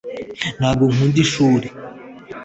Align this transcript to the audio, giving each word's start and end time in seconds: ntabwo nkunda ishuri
ntabwo 0.59 0.83
nkunda 0.91 1.17
ishuri 1.25 1.67